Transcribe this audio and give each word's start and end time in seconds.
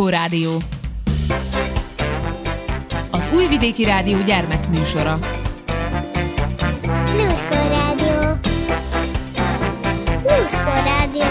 Lluskó 0.00 0.16
Rádió. 0.18 0.56
Az 3.10 3.28
Újvidéki 3.34 3.84
Rádió 3.84 4.22
gyermekműsora. 4.22 5.18
Lluskó 7.16 7.54
Rádió. 7.68 8.38
Lluskó 10.22 10.72
Rádió. 10.84 11.22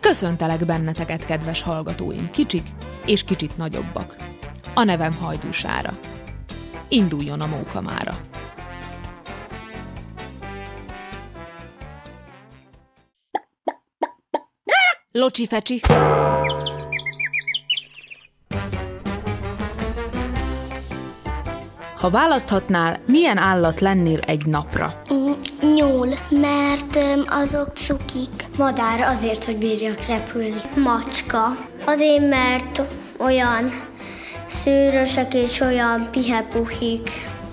Köszöntelek 0.00 0.64
benneteket, 0.64 1.24
kedves 1.24 1.62
hallgatóim, 1.62 2.30
kicsik 2.30 2.66
és 3.06 3.24
kicsit 3.24 3.56
nagyobbak. 3.56 4.16
A 4.74 4.84
nevem 4.84 5.16
Hajdúsára. 5.20 5.98
Induljon 6.88 7.40
a 7.40 7.46
móka 7.46 7.80
mára. 7.80 8.18
Locsi 15.18 15.46
fecsi. 15.46 15.80
Ha 21.96 22.10
választhatnál, 22.10 22.98
milyen 23.06 23.36
állat 23.36 23.80
lennél 23.80 24.18
egy 24.18 24.46
napra? 24.46 25.02
Nyúl, 25.74 26.08
mert 26.28 26.98
azok 27.28 27.76
cukik. 27.76 28.46
Madár 28.58 29.00
azért, 29.00 29.44
hogy 29.44 29.56
bírjak 29.56 30.06
repülni. 30.06 30.60
Macska. 30.76 31.56
Azért, 31.84 32.28
mert 32.28 32.82
olyan 33.16 33.70
szőrösek 34.46 35.34
és 35.34 35.60
olyan 35.60 36.08
pihepuhik. 36.10 37.10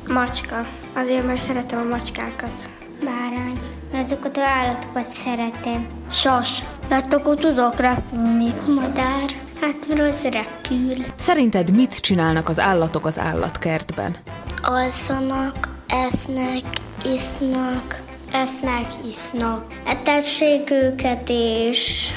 Macska. 0.08 0.68
Azért, 0.94 1.26
mert 1.26 1.42
szeretem 1.42 1.80
a 1.80 1.96
macskákat. 1.96 2.70
Bárány. 3.04 3.55
Mert 3.96 4.12
azokat 4.12 4.38
az 4.38 4.44
állatokat 4.44 5.06
szeretem. 5.06 5.88
Sas. 6.12 6.62
Mert 6.90 7.14
akkor 7.14 7.36
tudok 7.36 7.80
repülni. 7.80 8.54
Madár. 8.68 9.30
Hát 9.62 9.88
mert 9.88 10.00
az 10.00 10.24
repül. 10.24 11.06
Szerinted 11.16 11.76
mit 11.76 12.00
csinálnak 12.00 12.50
az 12.50 12.60
állatok 12.60 13.06
az 13.06 13.20
állatkertben? 13.20 14.16
Alszanak, 14.62 15.70
esznek, 15.88 16.64
isznak. 17.04 18.02
Esznek, 18.32 18.86
isznak. 19.08 19.66
Etessék 19.86 20.72
őket, 20.72 21.30
és 21.30 22.12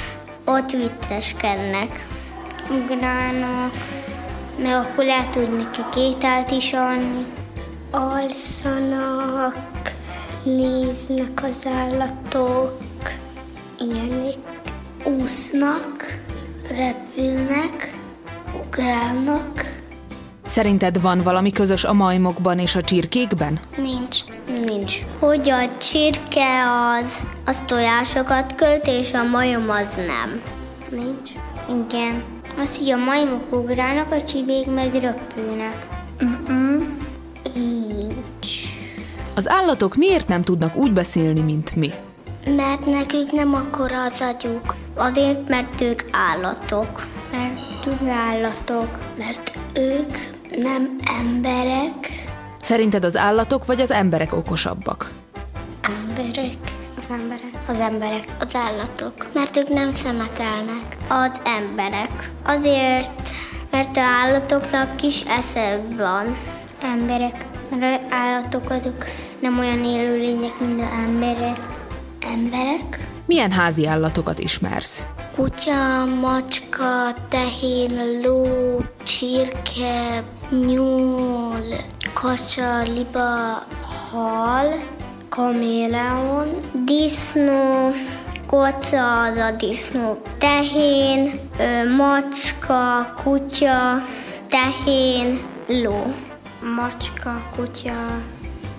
ott 0.44 0.70
vicceskednek. 0.70 2.06
Ugrálnak, 2.70 3.72
mert 4.62 4.86
akkor 4.86 5.04
lehet 5.04 5.30
tudni 5.30 5.62
nekik 5.62 5.96
ételt 5.96 6.50
is 6.50 6.72
adni. 6.72 7.26
Alszanak, 7.90 9.56
néznek 10.42 11.42
az 11.42 11.66
állatok, 11.66 12.78
ilyenek. 13.78 14.34
Úsznak, 15.04 16.20
repülnek, 16.68 17.96
ugrálnak. 18.66 19.76
Szerinted 20.46 21.00
van 21.00 21.22
valami 21.22 21.52
közös 21.52 21.84
a 21.84 21.92
majmokban 21.92 22.58
és 22.58 22.74
a 22.74 22.80
csirkékben? 22.80 23.58
Nincs. 23.76 24.18
Nincs. 24.66 24.98
Hogy 25.18 25.50
a 25.50 25.78
csirke 25.78 26.62
az, 26.70 27.12
az 27.46 27.62
tojásokat 27.66 28.54
költ, 28.54 28.86
és 28.86 29.12
a 29.12 29.22
majom 29.22 29.70
az 29.70 29.94
nem. 29.96 30.42
Nincs. 30.90 31.30
Igen. 31.86 32.22
Az, 32.58 32.78
hogy 32.78 32.90
a 32.90 32.96
majmok 32.96 33.52
ugrálnak, 33.52 34.12
a 34.12 34.22
csibék 34.22 34.66
meg 34.74 34.92
röpülnek. 34.92 35.86
Uh-uh. 36.20 36.82
Nincs. 37.54 37.87
Az 39.38 39.48
állatok 39.48 39.96
miért 39.96 40.28
nem 40.28 40.42
tudnak 40.42 40.76
úgy 40.76 40.92
beszélni, 40.92 41.40
mint 41.40 41.76
mi? 41.76 41.92
Mert 42.56 42.86
nekük 42.86 43.32
nem 43.32 43.54
akkora 43.54 44.02
az 44.02 44.20
agyuk. 44.20 44.74
Azért, 44.94 45.48
mert 45.48 45.80
ők 45.80 46.02
állatok. 46.10 47.06
Mert 47.32 47.86
ők 47.86 48.08
állatok. 48.08 48.98
Mert 49.18 49.58
ők 49.72 50.16
nem 50.62 50.96
emberek. 51.20 52.08
Szerinted 52.60 53.04
az 53.04 53.16
állatok 53.16 53.66
vagy 53.66 53.80
az 53.80 53.90
emberek 53.90 54.32
okosabbak? 54.32 55.10
Emberek. 55.80 56.56
Az 57.00 57.06
emberek. 57.10 57.52
Az 57.68 57.80
emberek. 57.80 58.24
Az 58.38 58.54
állatok. 58.54 59.26
Mert 59.34 59.56
ők 59.56 59.68
nem 59.68 59.94
szemetelnek. 59.94 60.96
Az 61.08 61.40
emberek. 61.44 62.30
Azért, 62.42 63.30
mert 63.70 63.96
az 63.96 64.02
állatoknak 64.02 64.96
kis 64.96 65.22
esze 65.22 65.80
van. 65.96 66.36
Emberek. 66.82 67.46
Mert 67.78 68.02
az 68.04 68.12
állatok 68.12 68.70
azok 68.70 69.04
nem 69.40 69.58
olyan 69.58 69.84
élőlények, 69.84 70.60
mint 70.60 70.80
az 70.80 70.86
emberek. 71.04 71.58
Emberek? 72.32 73.08
Milyen 73.26 73.52
házi 73.52 73.86
állatokat 73.86 74.38
ismersz? 74.38 75.06
Kutya, 75.36 76.04
macska, 76.20 77.14
tehén, 77.28 78.20
ló, 78.22 78.46
csirke, 79.02 80.22
nyúl, 80.66 81.62
kacsa, 82.12 82.82
liba, 82.82 83.66
hal, 84.10 84.82
kaméleon, 85.28 86.60
disznó, 86.84 87.90
koca 88.46 89.22
az 89.22 89.36
a 89.36 89.50
disznó, 89.58 90.22
tehén, 90.38 91.32
macska, 91.96 93.12
kutya, 93.22 94.02
tehén, 94.48 95.40
ló. 95.66 96.14
Macska, 96.76 97.42
kutya, 97.56 98.20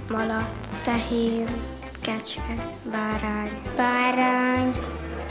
malac, 0.09 0.43
tehén, 0.83 1.47
kecske, 2.01 2.53
bárány. 2.91 3.51
Bárány, 3.77 4.75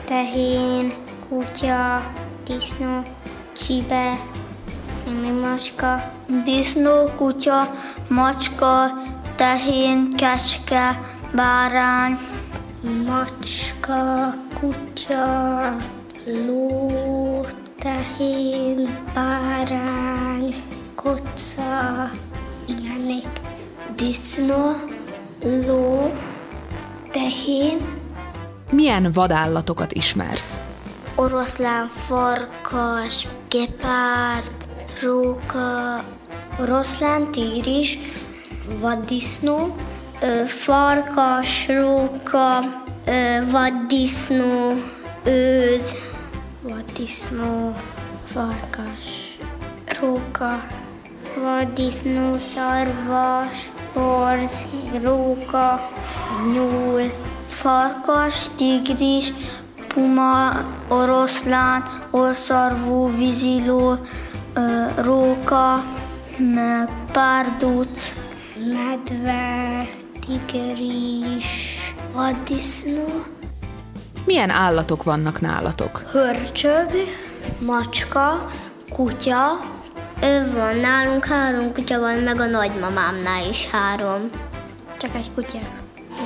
tehén, 0.05 0.95
kutya, 1.29 2.13
disznó, 2.45 3.03
csibe, 3.53 4.19
még 5.21 5.33
macska, 5.33 6.13
Disznó, 6.45 7.09
kutya, 7.17 7.75
macska, 8.09 9.03
tehén, 9.37 10.11
kecske, 10.17 11.01
bárány. 11.35 12.19
macska, 13.07 14.35
kutya, 14.61 15.77
ló, 16.47 16.91
tehén, 17.79 18.99
bárány, 19.15 20.55
koca, 20.95 22.11
ilyenek, 22.67 23.48
disznó, 23.99 24.75
ló, 25.43 26.13
tehén, 27.11 27.79
Milyen 28.71 29.11
vadállatokat 29.13 29.93
ismersz? 29.93 30.61
oroszlán, 31.15 31.87
farkas, 31.87 33.29
gepárd, 33.49 34.51
róka, 35.03 36.03
oroszlán, 36.61 37.31
tigris, 37.31 37.99
vaddisznó, 38.81 39.77
ö, 40.21 40.43
farkas, 40.47 41.67
róka, 41.69 42.59
ö, 43.05 43.51
vaddisznó, 43.51 44.73
őz, 45.25 45.97
vaddisznó, 46.63 47.75
farkas, 48.33 49.37
róka, 50.01 50.67
vaddisznó, 51.43 52.37
szarvas, 52.55 53.71
borz, 53.99 54.65
róka, 55.03 55.91
nyúl, 56.53 57.11
farkas, 57.49 58.47
tigris, 58.57 59.33
puma, 59.89 60.65
oroszlán, 60.89 61.83
orszarvú, 62.11 63.17
víziló, 63.17 63.97
róka, 64.97 65.83
meg 66.37 66.89
párduc, 67.13 68.15
medve, 68.75 69.85
tigris, 70.21 71.79
vaddisznó, 72.15 73.07
Milyen 74.25 74.51
állatok 74.51 75.03
vannak 75.03 75.41
nálatok? 75.41 76.03
hörcsög, 76.11 76.91
macska, 77.61 78.47
kutya. 78.93 79.59
Ő 80.23 80.53
van 80.53 80.77
nálunk 80.77 81.25
három 81.25 81.73
kutya 81.73 81.99
van, 81.99 82.15
meg 82.15 82.41
a 82.41 82.47
nagymamámnál 82.47 83.49
is 83.49 83.67
három. 83.71 84.31
Csak 84.97 85.15
egy 85.15 85.31
kutya. 85.35 85.59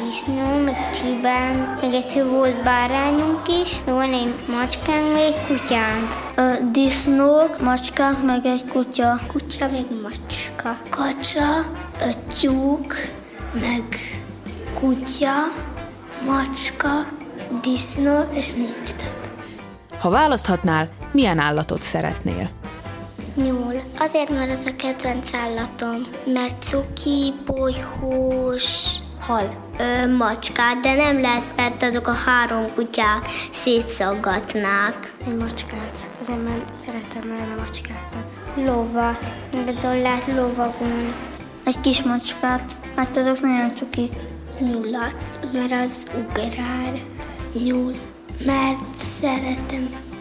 Disznó, 0.05 0.62
meg 0.65 0.91
csibán, 0.91 1.79
meg 1.81 1.94
egyszer 1.94 2.27
volt 2.27 2.62
bárányunk 2.62 3.49
is, 3.49 3.77
meg 3.85 3.94
van 3.94 4.12
egy 4.12 4.35
macskánk, 4.49 5.12
meg 5.12 5.23
egy 5.23 5.47
kutyánk. 5.47 6.12
Ö, 6.35 6.53
disznók, 6.71 7.61
macskák, 7.61 8.23
meg 8.23 8.47
egy 8.47 8.65
kutya. 8.65 9.21
Kutya, 9.33 9.69
meg 9.69 9.85
macska. 10.03 10.77
Kacsa, 10.88 11.59
ö, 12.00 12.09
tyúk, 12.41 12.95
meg 13.53 13.85
kutya, 14.81 15.33
macska, 16.27 17.06
disznó, 17.62 18.29
és 18.33 18.53
nincs 18.53 18.91
több. 18.91 19.31
Ha 19.99 20.11
választhatnál, 20.11 20.88
milyen 21.11 21.38
állatot 21.38 21.83
szeretnél? 21.83 22.62
Nyúl. 23.34 23.82
Azért, 23.99 24.31
mert 24.31 24.50
ez 24.50 24.67
a 24.67 24.76
kedvenc 24.76 25.34
állatom. 25.34 26.06
Mert 26.25 26.62
cuki, 26.62 27.32
bolyhús, 27.46 28.99
Hal. 29.26 29.56
Ö, 29.79 30.17
macskát, 30.17 30.81
de 30.81 30.94
nem 30.94 31.20
lehet, 31.20 31.43
mert 31.56 31.82
azok 31.82 32.06
a 32.06 32.12
három 32.12 32.75
kutyák 32.75 33.29
szétszaggatnák. 33.50 35.12
Egy 35.26 35.37
macskát. 35.37 36.11
Azért 36.20 36.43
mert 36.44 36.73
szeretem 36.87 37.29
nagyon 37.29 37.58
a 37.58 37.61
macskákat. 37.61 38.40
Lovat. 38.55 39.35
Bizony 39.67 40.02
lehet 40.02 40.26
lovagolni. 40.26 41.14
Egy 41.64 41.81
kis 41.81 42.02
macskát, 42.02 42.76
mert 42.94 43.17
azok 43.17 43.40
nagyon 43.40 43.75
csukik. 43.75 44.12
Nyulat, 44.58 45.17
mert 45.52 45.73
az 45.73 46.06
ugrál. 46.14 47.00
Nyúl, 47.52 47.94
mert 48.44 48.96
szeretem. 48.96 50.12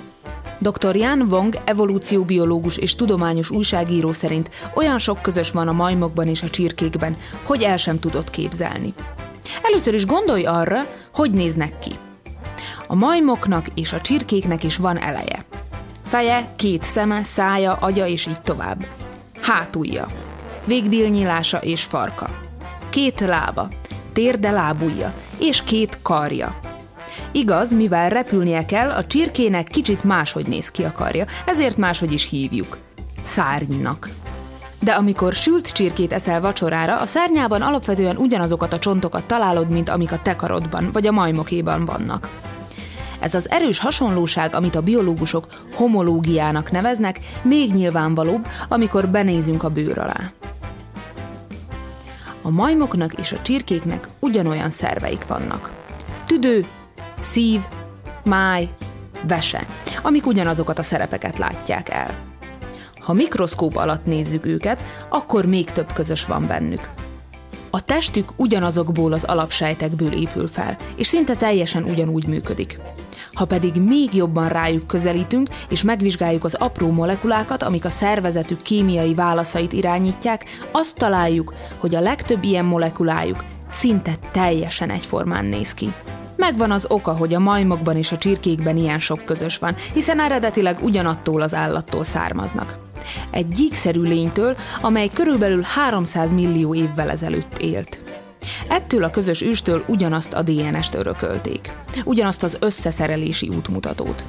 Dr. 0.61 0.95
Jan 0.95 1.27
Wong, 1.29 1.57
evolúcióbiológus 1.63 2.77
és 2.77 2.95
tudományos 2.95 3.49
újságíró 3.49 4.11
szerint 4.11 4.49
olyan 4.73 4.97
sok 4.97 5.21
közös 5.21 5.51
van 5.51 5.67
a 5.67 5.71
majmokban 5.71 6.27
és 6.27 6.43
a 6.43 6.49
csirkékben, 6.49 7.17
hogy 7.43 7.63
el 7.63 7.77
sem 7.77 7.99
tudott 7.99 8.29
képzelni. 8.29 8.93
Először 9.61 9.93
is 9.93 10.05
gondolj 10.05 10.45
arra, 10.45 10.79
hogy 11.13 11.31
néznek 11.31 11.79
ki. 11.79 11.91
A 12.87 12.95
majmoknak 12.95 13.65
és 13.75 13.93
a 13.93 14.01
csirkéknek 14.01 14.63
is 14.63 14.77
van 14.77 14.97
eleje. 14.97 15.45
Feje, 16.03 16.53
két 16.55 16.83
szeme, 16.83 17.23
szája, 17.23 17.73
agya 17.73 18.07
és 18.07 18.25
így 18.25 18.41
tovább. 18.41 18.85
Hátulja, 19.41 20.07
végbilnyilása 20.65 21.57
és 21.57 21.83
farka. 21.83 22.29
Két 22.89 23.19
lába, 23.19 23.69
térde 24.13 24.51
lábúja 24.51 25.13
és 25.39 25.63
két 25.63 25.99
karja. 26.01 26.59
Igaz, 27.31 27.73
mivel 27.73 28.09
repülnie 28.09 28.65
kell, 28.65 28.89
a 28.89 29.05
csirkének 29.05 29.67
kicsit 29.67 30.03
máshogy 30.03 30.47
néz 30.47 30.71
ki 30.71 30.83
a 30.83 30.91
karja, 30.91 31.25
ezért 31.45 31.77
máshogy 31.77 32.11
is 32.11 32.29
hívjuk. 32.29 32.77
Szárnynak. 33.23 34.09
De 34.79 34.91
amikor 34.91 35.33
sült 35.33 35.71
csirkét 35.71 36.13
eszel 36.13 36.41
vacsorára, 36.41 36.99
a 36.99 37.05
szárnyában 37.05 37.61
alapvetően 37.61 38.17
ugyanazokat 38.17 38.73
a 38.73 38.79
csontokat 38.79 39.23
találod, 39.23 39.69
mint 39.69 39.89
amik 39.89 40.11
a 40.11 40.21
te 40.21 40.35
karodban 40.35 40.89
vagy 40.93 41.07
a 41.07 41.11
majmokéban 41.11 41.85
vannak. 41.85 42.29
Ez 43.19 43.33
az 43.33 43.49
erős 43.49 43.79
hasonlóság, 43.79 44.55
amit 44.55 44.75
a 44.75 44.81
biológusok 44.81 45.47
homológiának 45.75 46.71
neveznek, 46.71 47.19
még 47.41 47.73
nyilvánvalóbb, 47.73 48.47
amikor 48.67 49.07
benézünk 49.07 49.63
a 49.63 49.69
bőr 49.69 49.97
alá. 49.97 50.31
A 52.41 52.49
majmoknak 52.49 53.13
és 53.13 53.31
a 53.31 53.41
csirkéknek 53.41 54.07
ugyanolyan 54.19 54.69
szerveik 54.69 55.27
vannak. 55.27 55.71
Tüdő, 56.25 56.65
szív, 57.21 57.61
máj, 58.23 58.69
vese, 59.27 59.67
amik 60.01 60.25
ugyanazokat 60.25 60.79
a 60.79 60.83
szerepeket 60.83 61.37
látják 61.37 61.89
el. 61.89 62.15
Ha 62.99 63.13
mikroszkóp 63.13 63.75
alatt 63.75 64.05
nézzük 64.05 64.45
őket, 64.45 64.83
akkor 65.09 65.45
még 65.45 65.69
több 65.71 65.93
közös 65.93 66.25
van 66.25 66.47
bennük. 66.47 66.89
A 67.69 67.81
testük 67.81 68.29
ugyanazokból 68.35 69.13
az 69.13 69.23
alapsejtekből 69.23 70.13
épül 70.13 70.47
fel, 70.47 70.77
és 70.95 71.07
szinte 71.07 71.35
teljesen 71.35 71.83
ugyanúgy 71.83 72.27
működik. 72.27 72.79
Ha 73.33 73.45
pedig 73.45 73.75
még 73.75 74.15
jobban 74.15 74.49
rájuk 74.49 74.87
közelítünk, 74.87 75.49
és 75.69 75.83
megvizsgáljuk 75.83 76.43
az 76.43 76.53
apró 76.53 76.91
molekulákat, 76.91 77.63
amik 77.63 77.85
a 77.85 77.89
szervezetük 77.89 78.61
kémiai 78.61 79.13
válaszait 79.13 79.73
irányítják, 79.73 80.45
azt 80.71 80.95
találjuk, 80.95 81.53
hogy 81.77 81.95
a 81.95 82.01
legtöbb 82.01 82.43
ilyen 82.43 82.65
molekulájuk 82.65 83.43
szinte 83.71 84.11
teljesen 84.31 84.89
egyformán 84.89 85.45
néz 85.45 85.73
ki. 85.73 85.91
Megvan 86.41 86.71
az 86.71 86.85
oka, 86.89 87.11
hogy 87.11 87.33
a 87.33 87.39
majmokban 87.39 87.97
és 87.97 88.11
a 88.11 88.17
csirkékben 88.17 88.77
ilyen 88.77 88.99
sok 88.99 89.25
közös 89.25 89.57
van, 89.57 89.75
hiszen 89.93 90.19
eredetileg 90.19 90.77
ugyanattól 90.83 91.41
az 91.41 91.53
állattól 91.53 92.03
származnak. 92.03 92.79
Egy 93.31 93.47
gyíkszerű 93.47 94.01
lénytől, 94.01 94.55
amely 94.81 95.09
körülbelül 95.13 95.61
300 95.61 96.33
millió 96.33 96.75
évvel 96.75 97.09
ezelőtt 97.09 97.57
élt. 97.57 98.01
Ettől 98.69 99.03
a 99.03 99.09
közös 99.09 99.41
őstől 99.41 99.83
ugyanazt 99.87 100.33
a 100.33 100.41
DNS-t 100.41 100.93
örökölték, 100.93 101.71
ugyanazt 102.05 102.43
az 102.43 102.57
összeszerelési 102.59 103.47
útmutatót. 103.47 104.25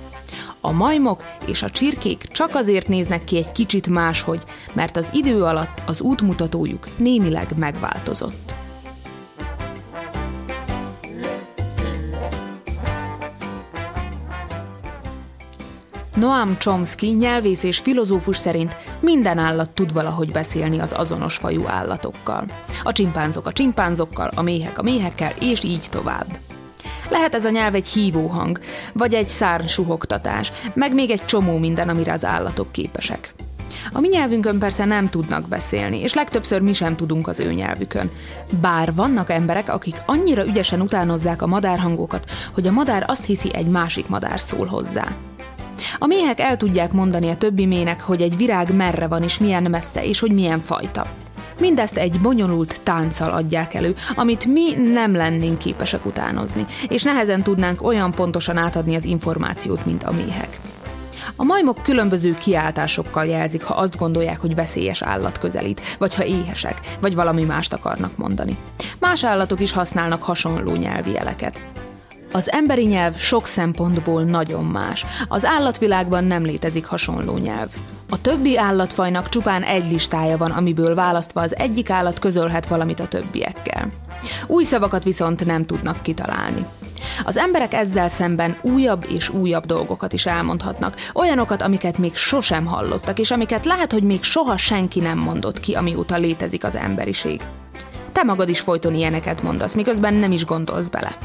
A 0.61 0.73
majmok 0.73 1.25
és 1.47 1.63
a 1.63 1.71
csirkék 1.71 2.23
csak 2.23 2.55
azért 2.55 2.89
néznek 2.89 3.25
ki 3.25 3.37
egy 3.37 3.53
kicsit 3.53 3.87
máshogy, 3.87 4.43
mert 4.73 4.97
az 4.97 5.11
idő 5.13 5.43
alatt 5.43 5.83
az 5.87 6.01
útmutatójuk 6.01 6.87
némileg 6.97 7.49
megváltozott. 7.57 8.55
Noam 16.17 16.57
Chomsky 16.59 17.07
nyelvész 17.07 17.63
és 17.63 17.79
filozófus 17.79 18.37
szerint 18.37 18.77
minden 19.01 19.39
állat 19.39 19.71
tud 19.71 19.93
valahogy 19.93 20.33
beszélni 20.33 20.79
az 20.79 20.93
azonos 20.97 21.37
fajú 21.37 21.67
állatokkal. 21.67 22.45
A 22.83 22.93
csimpánzok 22.93 23.47
a 23.47 23.53
csimpánzokkal, 23.53 24.31
a 24.35 24.43
méhek 24.43 24.79
a 24.79 24.83
méhekkel, 24.83 25.33
és 25.41 25.65
így 25.65 25.87
tovább. 25.91 26.39
Lehet 27.11 27.35
ez 27.35 27.45
a 27.45 27.51
nyelv 27.51 27.75
egy 27.75 27.87
hívóhang, 27.87 28.59
vagy 28.93 29.15
egy 29.15 29.29
szárny 29.29 29.67
suhogtatás, 29.67 30.53
meg 30.75 30.95
még 30.95 31.11
egy 31.11 31.25
csomó 31.25 31.59
minden, 31.59 31.89
amire 31.89 32.13
az 32.13 32.25
állatok 32.25 32.73
képesek. 32.73 33.35
A 33.93 34.01
mi 34.01 34.09
nyelvünkön 34.09 34.59
persze 34.59 34.85
nem 34.85 35.11
tudnak 35.11 35.49
beszélni, 35.49 36.01
és 36.01 36.15
legtöbbször 36.15 36.61
mi 36.61 36.73
sem 36.73 36.97
tudunk 36.97 37.29
az 37.29 37.41
ő 37.41 37.53
nyelvükön. 37.53 38.11
Bár 38.61 38.95
vannak 38.95 39.31
emberek, 39.31 39.69
akik 39.69 39.97
annyira 40.07 40.47
ügyesen 40.47 40.81
utánozzák 40.81 41.43
a 41.43 41.47
madárhangokat, 41.47 42.31
hogy 42.55 42.67
a 42.67 42.73
madár 42.73 43.05
azt 43.07 43.25
hiszi, 43.25 43.55
egy 43.55 43.69
másik 43.69 44.09
madár 44.09 44.41
szól 44.41 44.67
hozzá. 44.67 45.15
A 45.99 46.07
méhek 46.07 46.41
el 46.41 46.57
tudják 46.57 46.93
mondani 46.93 47.31
a 47.31 47.37
többi 47.37 47.67
mének, 47.67 48.01
hogy 48.01 48.23
egy 48.23 48.37
virág 48.37 48.75
merre 48.75 49.07
van 49.07 49.23
és 49.23 49.39
milyen 49.39 49.63
messze, 49.63 50.05
és 50.05 50.21
hogy 50.21 50.33
milyen 50.33 50.61
fajta. 50.61 51.07
Mindezt 51.61 51.97
egy 51.97 52.21
bonyolult 52.21 52.81
tánccal 52.83 53.33
adják 53.33 53.75
elő, 53.75 53.95
amit 54.15 54.45
mi 54.45 54.75
nem 54.75 55.15
lennénk 55.15 55.59
képesek 55.59 56.07
utánozni, 56.07 56.67
és 56.89 57.03
nehezen 57.03 57.43
tudnánk 57.43 57.83
olyan 57.83 58.11
pontosan 58.11 58.57
átadni 58.57 58.95
az 58.95 59.05
információt, 59.05 59.85
mint 59.87 60.03
a 60.03 60.13
méhek. 60.13 60.59
A 61.37 61.45
majmok 61.45 61.83
különböző 61.83 62.35
kiáltásokkal 62.35 63.25
jelzik, 63.25 63.63
ha 63.63 63.75
azt 63.75 63.97
gondolják, 63.97 64.41
hogy 64.41 64.55
veszélyes 64.55 65.03
állat 65.03 65.39
közelít, 65.39 65.97
vagy 65.99 66.15
ha 66.15 66.25
éhesek, 66.25 66.81
vagy 67.01 67.15
valami 67.15 67.45
mást 67.45 67.73
akarnak 67.73 68.17
mondani. 68.17 68.57
Más 68.99 69.25
állatok 69.25 69.61
is 69.61 69.73
használnak 69.73 70.23
hasonló 70.23 70.75
nyelvi 70.75 71.11
jeleket. 71.11 71.61
Az 72.35 72.53
emberi 72.53 72.85
nyelv 72.85 73.17
sok 73.17 73.47
szempontból 73.47 74.23
nagyon 74.23 74.65
más. 74.65 75.05
Az 75.29 75.45
állatvilágban 75.45 76.25
nem 76.25 76.43
létezik 76.43 76.85
hasonló 76.85 77.37
nyelv. 77.37 77.69
A 78.11 78.21
többi 78.21 78.59
állatfajnak 78.59 79.29
csupán 79.29 79.63
egy 79.63 79.91
listája 79.91 80.37
van, 80.37 80.51
amiből 80.51 80.95
választva 80.95 81.41
az 81.41 81.57
egyik 81.57 81.91
állat 81.91 82.19
közölhet 82.19 82.67
valamit 82.67 83.01
a 83.01 83.09
többiekkel. 83.09 83.91
Új 84.47 84.65
szavakat 84.65 85.05
viszont 85.05 85.45
nem 85.45 85.67
tudnak 85.67 86.03
kitalálni. 86.03 86.67
Az 87.25 87.37
emberek 87.37 87.75
ezzel 87.75 88.09
szemben 88.09 88.57
újabb 88.63 89.07
és 89.09 89.29
újabb 89.29 89.67
dolgokat 89.67 90.13
is 90.13 90.27
elmondhatnak, 90.27 90.95
olyanokat, 91.15 91.63
amiket 91.63 91.99
még 91.99 92.17
sosem 92.17 92.65
hallottak, 92.65 93.19
és 93.19 93.31
amiket 93.31 93.65
lehet, 93.65 93.93
hogy 93.93 94.03
még 94.03 94.23
soha 94.23 94.57
senki 94.57 95.01
nem 95.01 95.19
mondott 95.19 95.61
ki, 95.61 95.75
amióta 95.75 96.17
létezik 96.17 96.65
az 96.65 96.77
emberiség. 96.77 97.41
Te 98.13 98.23
magad 98.23 98.49
is 98.49 98.61
folyton 98.61 98.95
ilyeneket 98.95 99.43
mondasz, 99.43 99.75
miközben 99.75 100.15
nem 100.15 100.33
is 100.33 100.45
gondolsz 100.45 100.89
bele. 100.89 101.17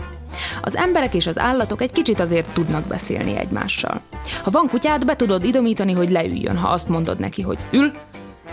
Az 0.61 0.75
emberek 0.75 1.13
és 1.13 1.27
az 1.27 1.39
állatok 1.39 1.81
egy 1.81 1.91
kicsit 1.91 2.19
azért 2.19 2.53
tudnak 2.53 2.85
beszélni 2.85 3.37
egymással. 3.37 4.01
Ha 4.43 4.51
van 4.51 4.67
kutyád, 4.67 5.05
be 5.05 5.15
tudod 5.15 5.43
idomítani, 5.43 5.93
hogy 5.93 6.09
leüljön, 6.09 6.57
ha 6.57 6.67
azt 6.67 6.89
mondod 6.89 7.19
neki, 7.19 7.41
hogy 7.41 7.57
ül, 7.71 7.91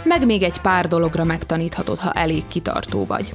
meg 0.02 0.26
még 0.26 0.42
egy 0.42 0.60
pár 0.60 0.88
dologra 0.88 1.24
megtaníthatod, 1.24 1.98
ha 1.98 2.12
elég 2.12 2.42
kitartó 2.48 3.04
vagy. 3.04 3.32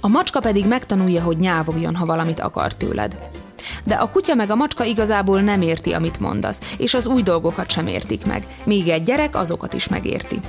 A 0.00 0.08
macska 0.08 0.40
pedig 0.40 0.66
megtanulja, 0.66 1.22
hogy 1.22 1.36
nyávogjon, 1.36 1.94
ha 1.94 2.06
valamit 2.06 2.40
akar 2.40 2.74
tőled. 2.74 3.18
De 3.84 3.94
a 3.94 4.10
kutya 4.10 4.34
meg 4.34 4.50
a 4.50 4.54
macska 4.54 4.84
igazából 4.84 5.40
nem 5.40 5.62
érti, 5.62 5.92
amit 5.92 6.20
mondasz, 6.20 6.74
és 6.78 6.94
az 6.94 7.06
új 7.06 7.22
dolgokat 7.22 7.70
sem 7.70 7.86
értik 7.86 8.26
meg, 8.26 8.46
míg 8.64 8.88
egy 8.88 9.02
gyerek 9.02 9.36
azokat 9.36 9.74
is 9.74 9.88
megérti. 9.88 10.40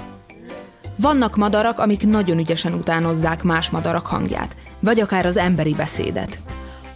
Vannak 0.96 1.36
madarak, 1.36 1.80
amik 1.80 2.08
nagyon 2.08 2.38
ügyesen 2.38 2.74
utánozzák 2.74 3.44
más 3.44 3.70
madarak 3.70 4.08
hangját, 4.08 4.56
vagy 4.80 5.00
akár 5.00 5.25
az 5.25 5.38
emberi 5.38 5.74
beszédet. 5.74 6.40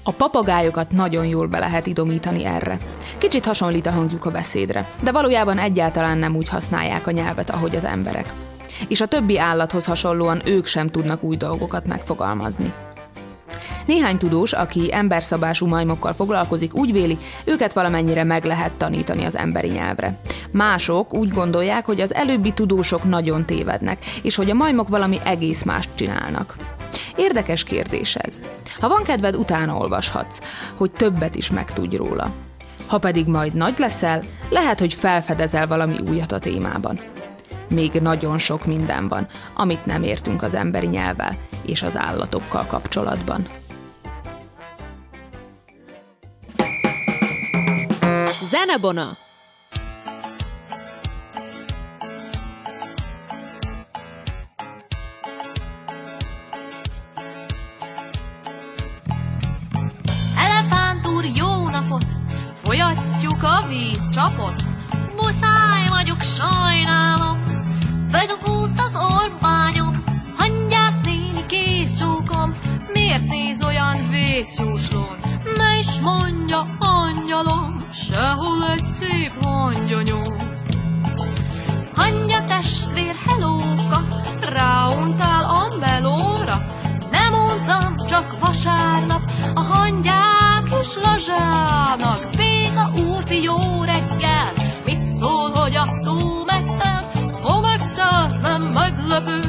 A 0.04 0.12
papagájokat 0.12 0.92
nagyon 0.92 1.26
jól 1.26 1.48
be 1.48 1.60
lehet 1.60 1.88
idomítani 1.88 2.46
erre. 2.46 2.78
Kicsit 3.18 3.46
hasonlít 3.46 3.86
a 3.86 3.92
hangjuk 3.92 4.26
a 4.26 4.32
beszédre, 4.32 4.90
de 5.02 5.12
valójában 5.12 5.58
egyáltalán 5.58 6.18
nem 6.18 6.36
úgy 6.36 6.50
használják 6.50 7.08
a 7.08 7.12
nyelvet, 7.12 7.50
ahogy 7.50 7.76
az 7.76 7.86
emberek. 7.86 8.34
És 8.88 9.02
a 9.02 9.08
többi 9.08 9.40
állathoz 9.40 9.86
hasonlóan 9.86 10.42
ők 10.46 10.66
sem 10.66 10.88
tudnak 10.88 11.24
új 11.24 11.38
dolgokat 11.38 11.86
megfogalmazni. 11.86 12.74
Néhány 13.86 14.18
tudós, 14.18 14.54
aki 14.54 14.94
emberszabású 14.94 15.68
majmokkal 15.68 16.14
foglalkozik, 16.14 16.76
úgy 16.76 16.92
véli, 16.92 17.18
őket 17.44 17.74
valamennyire 17.74 18.24
meg 18.24 18.44
lehet 18.44 18.72
tanítani 18.72 19.26
az 19.26 19.38
emberi 19.38 19.68
nyelvre. 19.68 20.20
Mások 20.52 21.14
úgy 21.14 21.30
gondolják, 21.30 21.86
hogy 21.86 22.02
az 22.02 22.14
előbbi 22.14 22.52
tudósok 22.52 23.04
nagyon 23.04 23.46
tévednek, 23.46 24.06
és 24.22 24.36
hogy 24.36 24.50
a 24.50 24.54
majmok 24.54 24.88
valami 24.88 25.20
egész 25.24 25.64
mást 25.64 25.90
csinálnak. 25.96 26.56
Érdekes 27.16 27.64
kérdés 27.64 28.16
ez. 28.16 28.42
Ha 28.80 28.88
van 28.88 29.04
kedved, 29.04 29.36
utána 29.36 29.76
olvashatsz, 29.78 30.42
hogy 30.76 30.92
többet 30.92 31.36
is 31.36 31.50
megtudj 31.50 31.96
róla. 31.96 32.32
Ha 32.88 32.98
pedig 32.98 33.28
majd 33.28 33.54
nagy 33.54 33.74
leszel, 33.78 34.24
lehet, 34.50 34.80
hogy 34.80 34.94
felfedezel 34.94 35.68
valami 35.68 35.96
újat 36.10 36.32
a 36.32 36.40
témában. 36.40 37.00
még 37.68 37.92
nagyon 37.92 38.38
sok 38.38 38.66
minden 38.66 39.08
van, 39.08 39.28
amit 39.56 39.86
nem 39.86 40.04
értünk 40.04 40.42
az 40.42 40.54
emberi 40.54 40.88
nyelvvel 40.88 41.38
és 41.66 41.82
az 41.84 41.98
állatokkal 41.98 42.66
kapcsolatban. 42.66 43.48
Zenebona! 48.50 49.29
Folyatjuk 62.70 63.44
a 63.44 63.68
vízcsapot. 63.68 64.64
Muszáj 65.16 65.88
vagyok, 65.90 66.22
sajnálom. 66.22 67.44
Bedugult 68.12 68.80
az 68.80 68.96
ormányom. 68.96 70.04
Hangyász 70.38 71.02
néni 71.04 71.46
kész 71.46 71.94
csókom. 71.94 72.58
Miért 72.94 73.28
néz 73.28 73.64
olyan 73.64 74.10
vészjóslón? 74.10 75.18
Ne 75.58 75.78
is 75.78 76.00
mondja, 76.00 76.66
angyalom, 76.80 77.84
sehol 77.92 78.70
egy 78.72 78.86
szép 78.86 79.32
hangyanyom. 79.44 80.36
Hangya 81.96 82.44
testvér, 82.44 83.16
helóka, 83.28 84.08
ráuntál 84.42 85.44
a 85.44 85.76
melóra. 85.80 86.62
Nem 87.12 87.32
mondtam, 87.32 87.96
csak 88.08 88.40
vasárnap 88.40 89.32
a 89.54 89.62
hangyák 89.62 90.68
és 90.82 90.98
lazsának. 91.04 92.30
Béka 92.70 92.92
úrfi, 93.08 93.42
jó 93.42 93.84
reggel, 93.84 94.52
mit 94.86 95.02
szól, 95.02 95.52
hogy 95.52 95.76
a 95.76 95.88
tó 96.04 96.44
megtel? 96.46 97.12
Ha 97.42 98.28
nem 98.42 98.62
meglepő, 98.62 99.42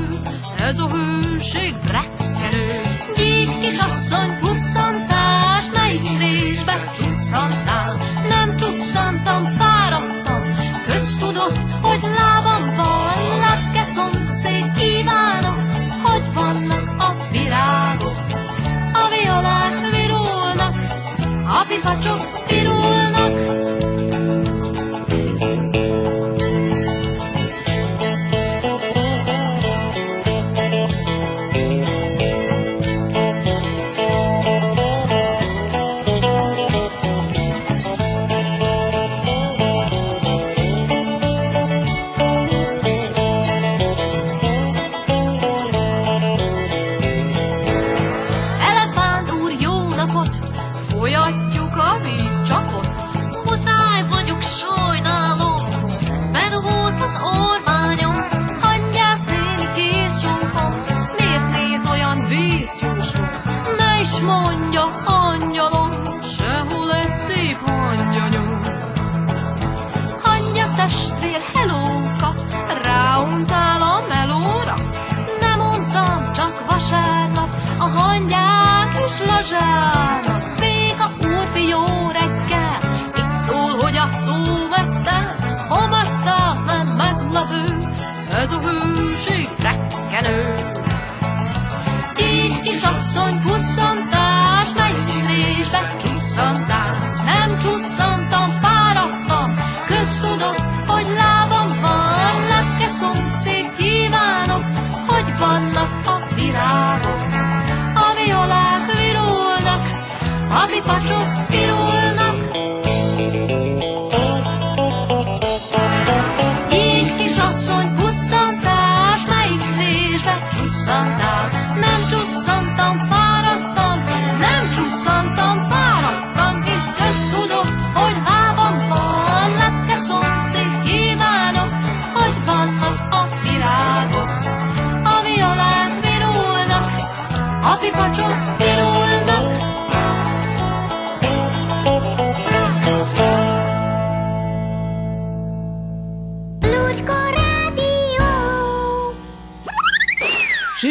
ez 0.58 0.78
a 0.78 0.88
hőség 0.88 1.74
rekkenő. 1.90 2.98
Gyík 3.16 3.60
kisasszony, 3.60 4.38
pusszantás, 4.38 5.64
melyik 5.72 6.18
résbe 6.18 6.90
csusszantál? 6.96 7.96
Nem 8.28 8.56
csusszantam, 8.56 9.44
fáradtam, 9.58 10.42
köztudott, 10.86 11.58
hogy 11.82 12.00
lábam 12.18 12.74
van, 12.76 13.38
lepke 13.38 13.84
szomszéd 13.94 14.72
kívánok, 14.78 15.60
hogy 16.02 16.32
vannak 16.34 17.00
a 17.00 17.28
virágok. 17.30 18.16
A 18.92 19.08
violák 19.08 19.90
virulnak, 19.90 20.74
a 21.46 21.64
pipacsok 21.68 22.19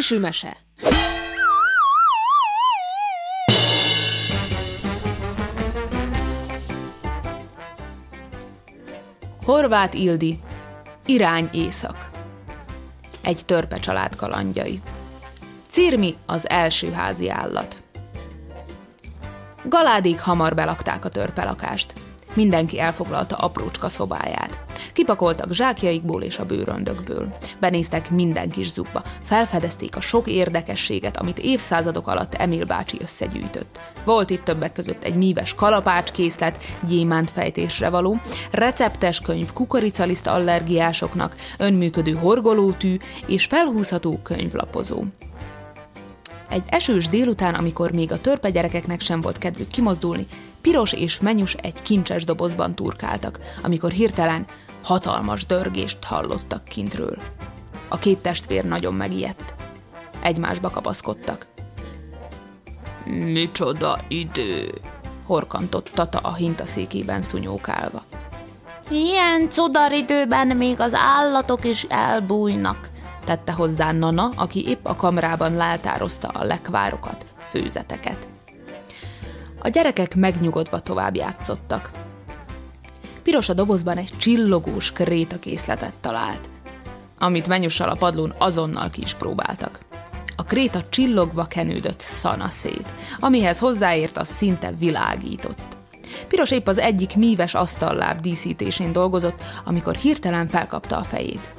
Süsümese. 0.10 0.58
Horváth 9.44 10.00
Ildi, 10.00 10.40
Irány 11.06 11.50
észak. 11.52 12.10
Egy 13.22 13.46
törpe 13.46 13.78
család 13.78 14.16
kalandjai. 14.16 14.82
Cirmi 15.68 16.16
az 16.26 16.50
első 16.50 16.92
házi 16.92 17.30
állat. 17.30 17.82
Galádék 19.64 20.20
hamar 20.20 20.56
belakták 20.56 21.06
a 21.06 21.10
törpelakást. 21.10 21.94
Mindenki 22.34 22.80
elfoglalta 22.80 23.36
aprócska 23.36 23.90
szobáját. 23.90 24.69
Kipakoltak 24.94 25.54
zsákjaikból 25.54 26.22
és 26.22 26.38
a 26.40 26.46
bőröndökből. 26.46 27.38
Benéztek 27.60 28.10
minden 28.10 28.50
kis 28.50 28.70
zugba. 28.70 29.04
Felfedezték 29.24 29.96
a 29.96 30.02
sok 30.02 30.28
érdekességet, 30.28 31.18
amit 31.18 31.40
évszázadok 31.40 32.08
alatt 32.08 32.34
Emil 32.34 32.66
bácsi 32.66 32.98
összegyűjtött. 33.02 33.80
Volt 34.04 34.30
itt 34.30 34.44
többek 34.44 34.72
között 34.72 35.04
egy 35.04 35.16
míves 35.16 35.54
kalapács 35.54 36.12
készlet, 36.12 36.64
gyémánt 36.88 37.32
fejtésre 37.32 37.90
való, 37.90 38.20
receptes 38.52 39.20
könyv 39.20 39.54
kukoricaliszt 39.54 40.28
allergiásoknak, 40.28 41.36
önműködő 41.58 42.12
horgolótű 42.12 42.98
és 43.26 43.46
felhúzható 43.46 44.20
könyvlapozó. 44.24 45.04
Egy 46.50 46.64
esős 46.70 47.08
délután, 47.08 47.56
amikor 47.56 47.92
még 47.92 48.12
a 48.12 48.22
törpe 48.22 48.50
gyerekeknek 48.50 49.02
sem 49.02 49.22
volt 49.22 49.38
kedvük 49.38 49.68
kimozdulni, 49.68 50.28
piros 50.62 50.94
és 50.94 51.20
menyus 51.20 51.54
egy 51.54 51.82
kincses 51.82 52.24
dobozban 52.24 52.76
turkáltak, 52.76 53.40
amikor 53.64 53.92
hirtelen 53.92 54.46
hatalmas 54.90 55.46
dörgést 55.46 56.04
hallottak 56.04 56.64
kintről. 56.64 57.18
A 57.88 57.98
két 57.98 58.18
testvér 58.18 58.66
nagyon 58.66 58.94
megijedt. 58.94 59.54
Egymásba 60.22 60.70
kapaszkodtak. 60.70 61.48
Micsoda 63.06 64.00
idő! 64.08 64.82
horkantott 65.26 65.92
Tata 65.94 66.18
a 66.18 66.34
hintaszékében 66.34 67.22
szunyókálva. 67.22 68.04
Ilyen 68.90 69.50
cudaridőben 69.50 70.48
még 70.48 70.80
az 70.80 70.94
állatok 70.94 71.66
is 71.66 71.84
elbújnak, 71.84 72.90
tette 73.26 73.52
hozzá 73.52 73.92
Nana, 73.92 74.30
aki 74.36 74.68
épp 74.68 74.86
a 74.86 74.96
kamrában 74.96 75.56
láltározta 75.56 76.28
a 76.28 76.44
lekvárokat, 76.44 77.26
főzeteket. 77.46 78.28
A 79.60 79.68
gyerekek 79.68 80.16
megnyugodva 80.16 80.80
tovább 80.80 81.16
játszottak. 81.16 82.09
Piros 83.30 83.50
a 83.50 83.54
dobozban 83.54 83.98
egy 83.98 84.12
csillogós 84.18 84.92
krétakészletet 84.92 85.94
talált. 86.02 86.50
amit 87.18 87.48
menyussal 87.48 87.90
a 87.90 87.96
padlón 87.96 88.34
azonnal 88.38 88.90
ki 88.90 89.02
is 89.02 89.14
próbáltak. 89.14 89.80
A 90.36 90.44
kréta 90.44 90.80
csillogva 90.90 91.44
kenődött 91.44 92.00
szanaszét, 92.00 92.94
amihez 93.20 93.60
hozzáért 93.60 94.18
az 94.18 94.28
szinte 94.28 94.72
világított. 94.80 95.78
Piros 96.28 96.52
épp 96.52 96.68
az 96.68 96.78
egyik 96.78 97.16
míves 97.16 97.54
asztalláb 97.54 98.20
díszítésén 98.20 98.92
dolgozott, 98.92 99.42
amikor 99.66 99.96
hirtelen 99.96 100.48
felkapta 100.48 100.98
a 100.98 101.04
fejét. 101.04 101.54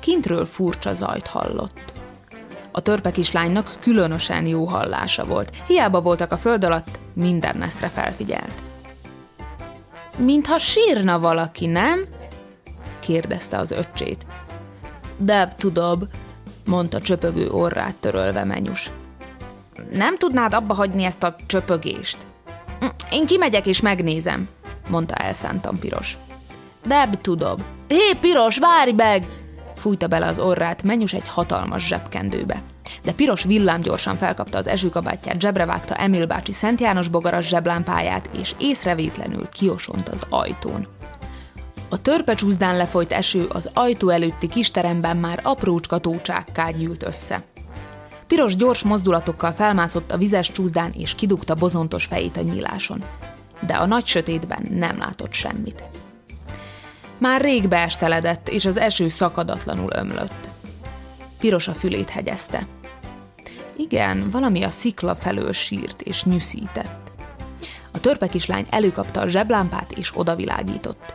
Kintről 0.00 0.46
furcsa 0.46 0.94
zajt 0.94 1.26
hallott. 1.26 1.92
A 2.72 2.80
törpe 2.80 3.10
kislánynak 3.10 3.72
különösen 3.80 4.46
jó 4.46 4.64
hallása 4.64 5.24
volt. 5.24 5.56
Hiába 5.66 6.00
voltak 6.00 6.32
a 6.32 6.36
föld 6.36 6.64
alatt, 6.64 6.98
minden 7.12 7.58
neszre 7.58 7.88
felfigyelt. 7.88 8.62
Mintha 10.16 10.58
sírna 10.58 11.18
valaki, 11.18 11.66
nem? 11.66 12.06
kérdezte 13.00 13.58
az 13.58 13.70
öccsét. 13.70 14.26
De 15.16 15.54
tudom, 15.58 15.98
mondta 16.66 17.00
csöpögő 17.00 17.50
orrát 17.50 17.96
törölve 17.96 18.44
menyus. 18.44 18.90
Nem 19.92 20.18
tudnád 20.18 20.54
abba 20.54 20.74
hagyni 20.74 21.04
ezt 21.04 21.22
a 21.22 21.36
csöpögést? 21.46 22.18
Én 23.10 23.26
kimegyek 23.26 23.66
és 23.66 23.80
megnézem, 23.80 24.48
mondta 24.88 25.14
elszántan 25.14 25.78
Piros. 25.78 26.18
Deb 26.86 27.20
tudom. 27.20 27.56
Hé, 27.88 28.14
Piros, 28.20 28.58
várj 28.58 28.92
meg! 28.92 29.26
Fújta 29.76 30.06
bele 30.06 30.26
az 30.26 30.38
orrát 30.38 30.82
Menyus 30.82 31.12
egy 31.12 31.28
hatalmas 31.28 31.86
zsebkendőbe. 31.86 32.62
De 33.02 33.12
Piros 33.12 33.44
villámgyorsan 33.44 34.16
felkapta 34.16 34.58
az 34.58 34.66
esőkabátját, 34.66 35.40
zsebre 35.40 35.66
vágta 35.66 35.94
Emil 35.94 36.26
bácsi 36.26 36.52
Szent 36.52 36.80
János 36.80 37.08
bogaras 37.08 37.48
zseblámpáját, 37.48 38.28
és 38.38 38.54
észrevétlenül 38.58 39.48
kiosont 39.48 40.08
az 40.08 40.22
ajtón. 40.28 40.86
A 41.88 42.02
törpecsúzdán 42.02 42.76
lefolyt 42.76 43.12
eső 43.12 43.46
az 43.48 43.70
ajtó 43.74 44.08
előtti 44.08 44.48
kisteremben 44.48 45.16
már 45.16 45.40
aprócska 45.42 45.98
tócsákká 45.98 46.70
gyűlt 46.70 47.02
össze. 47.02 47.42
Piros 48.26 48.56
gyors 48.56 48.82
mozdulatokkal 48.82 49.52
felmászott 49.52 50.12
a 50.12 50.16
vizes 50.16 50.50
csúzdán 50.50 50.92
és 50.92 51.14
kidugta 51.14 51.54
bozontos 51.54 52.04
fejét 52.04 52.36
a 52.36 52.40
nyíláson. 52.40 53.04
De 53.66 53.74
a 53.74 53.86
nagy 53.86 54.06
sötétben 54.06 54.68
nem 54.70 54.98
látott 54.98 55.32
semmit. 55.32 55.84
Már 57.18 57.40
rég 57.40 57.68
beesteledett, 57.68 58.48
és 58.48 58.64
az 58.64 58.76
eső 58.76 59.08
szakadatlanul 59.08 59.90
ömlött. 59.94 60.53
Piros 61.38 61.68
a 61.68 61.72
fülét 61.72 62.10
hegyezte. 62.10 62.66
Igen, 63.76 64.30
valami 64.30 64.62
a 64.62 64.70
szikla 64.70 65.14
felől 65.14 65.52
sírt 65.52 66.02
és 66.02 66.24
nyűszített. 66.24 67.10
A 67.92 68.00
törpe 68.00 68.28
kislány 68.28 68.66
előkapta 68.70 69.20
a 69.20 69.28
zseblámpát 69.28 69.92
és 69.92 70.12
odavilágított. 70.14 71.14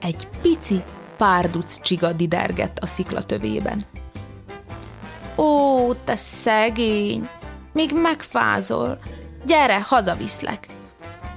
Egy 0.00 0.28
pici, 0.42 0.82
párduc 1.16 1.80
csiga 1.80 2.12
didergett 2.12 2.78
a 2.78 2.86
szikla 2.86 3.24
tövében. 3.24 3.82
Ó, 5.36 5.94
te 5.94 6.16
szegény! 6.16 7.28
Még 7.72 7.90
megfázol! 7.94 8.98
Gyere, 9.46 9.82
hazaviszlek! 9.82 10.68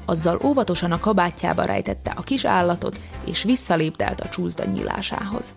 Azzal 0.06 0.40
óvatosan 0.44 0.92
a 0.92 1.00
kabátjába 1.00 1.64
rejtette 1.64 2.14
a 2.16 2.22
kis 2.22 2.46
állatot, 2.46 3.00
és 3.26 3.44
visszalépdelt 3.44 4.22
a 4.22 4.30
csúszda 4.30 4.66
nyílásához. 4.66 5.56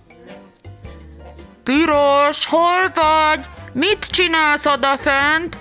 Piros, 1.68 2.46
hol 2.46 2.92
vagy? 2.94 3.44
Mit 3.72 4.06
csinálsz 4.10 4.66
odafent? 4.66 5.56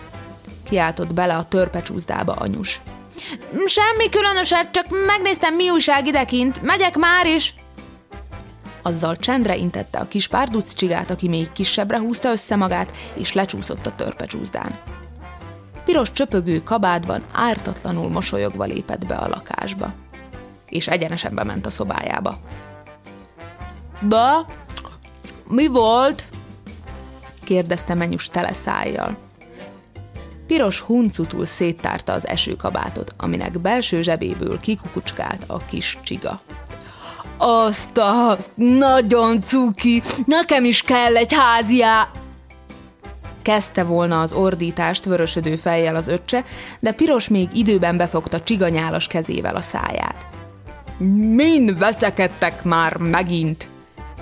Kiáltott 0.64 1.14
bele 1.14 1.36
a 1.36 1.44
törpecsúzdába 1.44 2.34
anyus. 2.34 2.82
Semmi 3.66 4.10
különöset, 4.10 4.72
csak 4.72 4.86
megnéztem 5.06 5.56
mi 5.56 5.70
újság 5.70 6.08
idekint. 6.08 6.62
Megyek 6.62 6.96
már 6.96 7.26
is! 7.26 7.54
Azzal 8.82 9.16
csendre 9.16 9.56
intette 9.56 10.00
a 10.00 10.08
kis 10.08 10.28
párduc 10.28 10.74
csigát, 10.74 11.12
aki 11.12 11.28
még 11.28 11.52
kisebbre 11.52 12.00
húzta 12.00 12.32
össze 12.32 12.56
magát, 12.56 12.92
és 13.14 13.34
lecsúszott 13.34 13.86
a 13.86 13.96
törpecsúzdán. 13.96 14.80
Piros 15.86 16.12
csöpögő 16.12 16.64
kabádban 16.64 17.24
ártatlanul 17.34 18.10
mosolyogva 18.10 18.64
lépett 18.64 19.06
be 19.06 19.16
a 19.16 19.28
lakásba. 19.28 19.94
És 20.70 20.88
egyenesen 20.88 21.36
bement 21.36 21.66
a 21.66 21.70
szobájába. 21.70 22.38
Da, 24.02 24.46
mi 25.48 25.68
volt? 25.68 26.24
kérdezte 27.44 27.94
menyus 27.94 28.30
tele 28.30 28.54
szájjal. 28.54 29.18
Piros 30.48 30.80
huncutul 30.80 31.46
széttárta 31.46 32.14
az 32.14 32.28
esőkabátot, 32.28 33.14
aminek 33.18 33.60
belső 33.60 34.02
zsebéből 34.02 34.60
kikukucskált 34.60 35.44
a 35.48 35.58
kis 35.58 35.98
csiga. 36.04 36.42
Azt 37.38 37.98
a 37.98 38.38
nagyon 38.56 39.42
cuki, 39.42 40.02
nekem 40.26 40.64
is 40.64 40.82
kell 40.82 41.16
egy 41.16 41.34
háziá... 41.34 42.10
Kezdte 43.42 43.84
volna 43.84 44.22
az 44.22 44.34
ordítást 44.34 45.06
vörösödő 45.06 45.56
fejjel 45.56 45.96
az 45.96 46.08
öccse, 46.08 46.44
de 46.80 46.92
Piros 46.92 47.28
még 47.28 47.48
időben 47.54 47.98
befogta 47.98 48.44
csiganyálas 48.44 49.08
kezével 49.08 49.56
a 49.56 49.62
száját. 49.62 50.28
Min 51.34 51.78
veszekedtek 51.78 52.64
már 52.64 52.98
megint? 52.98 53.70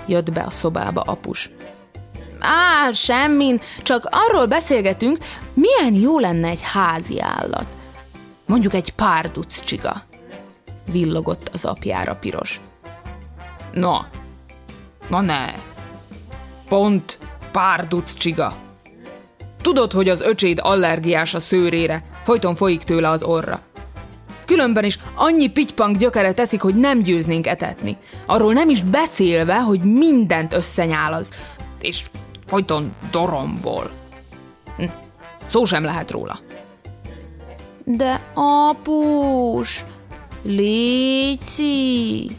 Jött 0.06 0.32
be 0.32 0.42
a 0.42 0.50
szobába 0.50 1.00
apus. 1.00 1.50
Á, 2.40 2.90
semmin, 2.92 3.60
csak 3.82 4.08
arról 4.10 4.46
beszélgetünk, 4.46 5.18
milyen 5.54 5.94
jó 5.94 6.18
lenne 6.18 6.48
egy 6.48 6.62
házi 6.62 7.20
állat. 7.20 7.66
Mondjuk 8.46 8.74
egy 8.74 8.92
párduc 8.92 9.60
csiga. 9.60 10.02
Villogott 10.90 11.50
az 11.52 11.64
apjára 11.64 12.14
piros. 12.14 12.60
Na, 13.72 14.06
na 15.08 15.20
ne. 15.20 15.54
Pont 16.68 17.18
párduc 17.52 18.14
csiga. 18.14 18.54
Tudod, 19.62 19.92
hogy 19.92 20.08
az 20.08 20.20
öcséd 20.20 20.58
allergiás 20.62 21.34
a 21.34 21.40
szőrére, 21.40 22.04
folyton 22.24 22.54
folyik 22.54 22.82
tőle 22.82 23.08
az 23.08 23.22
orra. 23.22 23.60
Különben 24.46 24.84
is 24.84 24.98
annyi 25.14 25.48
pitypank 25.48 25.96
gyökere 25.96 26.32
teszik, 26.32 26.60
hogy 26.60 26.74
nem 26.74 27.02
győznénk 27.02 27.46
etetni. 27.46 27.96
Arról 28.26 28.52
nem 28.52 28.68
is 28.68 28.82
beszélve, 28.82 29.60
hogy 29.60 29.80
mindent 29.80 30.52
összenyálaz. 30.52 31.30
És 31.80 32.06
folyton 32.46 32.94
dorombol. 33.10 33.90
Hm. 34.76 34.84
Szó 35.46 35.64
sem 35.64 35.84
lehet 35.84 36.10
róla. 36.10 36.38
De 37.84 38.20
apus, 38.34 39.84
léci, 40.42 42.30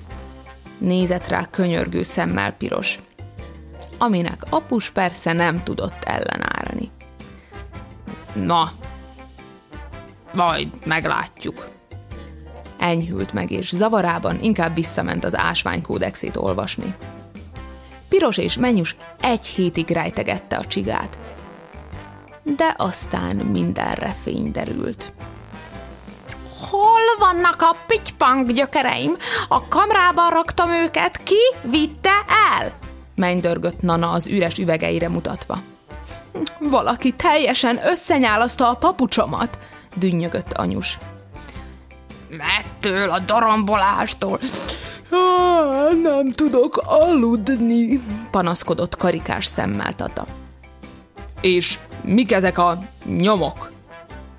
nézett 0.77 1.27
rá 1.27 1.45
könyörgő 1.49 2.03
szemmel 2.03 2.53
piros, 2.53 2.99
aminek 3.97 4.45
apus 4.49 4.89
persze 4.89 5.33
nem 5.33 5.63
tudott 5.63 6.03
ellenállni. 6.03 6.89
Na, 8.33 8.71
majd 10.33 10.67
meglátjuk. 10.85 11.76
Enyhült 12.87 13.33
meg, 13.33 13.51
és 13.51 13.69
zavarában 13.75 14.39
inkább 14.41 14.75
visszament 14.75 15.25
az 15.25 15.37
ásványkódexét 15.37 16.37
olvasni. 16.37 16.95
Piros 18.09 18.37
és 18.37 18.57
Menyus 18.57 18.95
egy 19.21 19.45
hétig 19.45 19.89
rejtegette 19.89 20.55
a 20.55 20.65
csigát. 20.65 21.17
De 22.43 22.73
aztán 22.77 23.35
mindenre 23.35 24.15
fény 24.21 24.51
derült. 24.51 25.13
Hol 26.69 27.01
vannak 27.19 27.61
a 27.61 27.75
pitypang 27.87 28.51
gyökereim? 28.51 29.15
A 29.47 29.67
kamrába 29.67 30.29
raktam 30.29 30.69
őket, 30.69 31.23
ki 31.23 31.53
vitte 31.61 32.25
el? 32.59 32.71
Mennydörgött 33.15 33.81
Nana 33.81 34.11
az 34.11 34.27
üres 34.27 34.57
üvegeire 34.57 35.09
mutatva. 35.09 35.57
Valaki 36.59 37.11
teljesen 37.11 37.79
összenyálazta 37.85 38.69
a 38.69 38.75
papucsomat, 38.75 39.57
dünnyögött 39.95 40.53
anyus. 40.53 40.97
Mettől 42.29 43.09
a 43.09 43.19
dorombolástól. 43.19 44.39
Nem 46.01 46.31
tudok 46.31 46.81
aludni, 46.85 47.99
panaszkodott 48.31 48.97
karikás 48.97 49.45
szemmel 49.45 49.95
Tata. 49.95 50.25
És 51.41 51.79
mik 52.03 52.31
ezek 52.31 52.57
a 52.57 52.83
nyomok? 53.05 53.71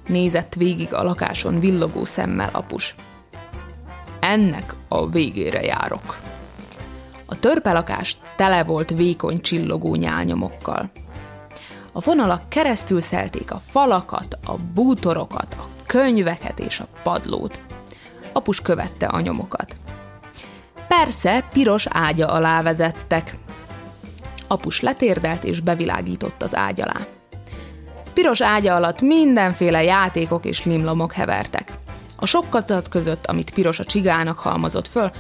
Nézett 0.07 0.55
végig 0.55 0.95
a 0.95 1.03
lakáson 1.03 1.61
villogó 1.61 2.05
szemmel 2.05 2.49
apus. 2.53 2.95
Ennek 4.21 4.75
a 4.89 5.09
végére 5.09 5.63
járok. 5.63 6.19
A 7.27 7.39
törpelakás 7.39 8.19
tele 8.37 8.65
volt 8.65 8.91
vékony 8.91 9.41
csillogó 9.41 9.95
nyálnyomokkal. 9.95 10.91
A 11.93 12.01
vonalak 12.01 12.49
keresztül 12.49 13.01
szelték 13.01 13.53
a 13.53 13.59
falakat, 13.59 14.39
a 14.45 14.55
bútorokat, 14.75 15.57
a 15.59 15.67
könyveket 15.87 16.61
és 16.61 16.81
a 16.81 16.87
padlót. 17.03 17.61
Apus 18.39 18.61
követte 18.61 19.07
a 19.07 19.21
nyomokat. 19.21 19.77
Persze, 20.89 21.45
piros 21.53 21.87
ágya 21.91 22.27
alá 22.27 22.63
vezettek. 22.63 23.37
Apus 24.49 24.81
letérdelt 24.81 25.45
és 25.45 25.61
bevilágított 25.61 26.43
az 26.43 26.57
ágy 26.57 26.81
alá. 26.81 27.07
Piros 28.13 28.43
ágya 28.43 28.75
alatt 28.75 29.01
mindenféle 29.01 29.83
játékok 29.83 30.45
és 30.45 30.65
limlomok 30.65 31.13
hevertek. 31.13 31.73
A 32.17 32.27
sok 32.27 32.45
között, 32.91 33.27
amit 33.27 33.51
piros 33.51 33.79
a 33.79 33.85
csigának 33.85 34.39
halmozott 34.39 34.89
föl, 34.89 35.11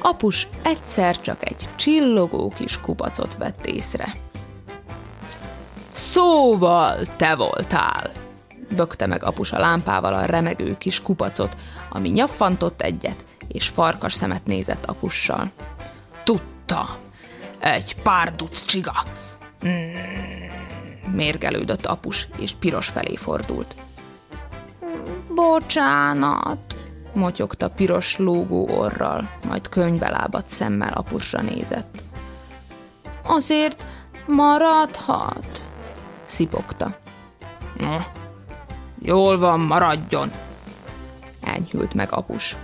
apus 0.00 0.48
egyszer 0.62 1.20
csak 1.20 1.48
egy 1.48 1.68
csillogó 1.76 2.52
kis 2.56 2.80
kupacot 2.80 3.36
vett 3.36 3.66
észre. 3.66 4.16
Szóval 5.90 6.98
te 7.16 7.34
voltál, 7.34 8.10
bökte 8.76 9.06
meg 9.06 9.24
apus 9.24 9.52
a 9.52 9.58
lámpával 9.58 10.14
a 10.14 10.24
remegő 10.24 10.76
kis 10.78 11.02
kupacot, 11.02 11.56
ami 11.96 12.08
nyaffantott 12.08 12.80
egyet, 12.80 13.24
és 13.48 13.68
farkas 13.68 14.12
szemet 14.12 14.46
nézett 14.46 14.84
apussal. 14.86 15.50
Tudta, 16.24 16.98
egy 17.58 17.96
párduc 18.02 18.64
csiga. 18.64 18.92
Mm, 19.66 19.94
mérgelődött 21.14 21.86
apus, 21.86 22.28
és 22.36 22.52
piros 22.52 22.88
felé 22.88 23.16
fordult. 23.16 23.74
Bocsánat, 25.34 26.76
motyogta 27.12 27.70
piros 27.70 28.16
lógó 28.16 28.68
orral, 28.68 29.30
majd 29.48 29.68
könyvbe 29.68 30.10
lábadt 30.10 30.48
szemmel 30.48 30.92
apusra 30.92 31.42
nézett. 31.42 32.02
Azért 33.22 33.84
maradhat, 34.26 35.62
szipogta. 36.26 36.98
Jól 38.98 39.38
van, 39.38 39.60
maradjon, 39.60 40.30
enyhült 41.46 41.94
meg 41.94 42.12
apus. 42.12 42.56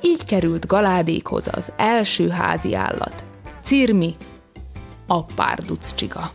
Így 0.00 0.24
került 0.24 0.66
Galádékhoz 0.66 1.48
az 1.52 1.72
első 1.76 2.28
házi 2.28 2.74
állat, 2.74 3.24
Cirmi, 3.62 4.16
a 5.06 5.24
párduc 5.24 5.94
csiga. 5.94 6.32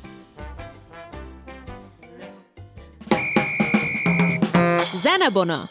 Zenebona! 5.01 5.69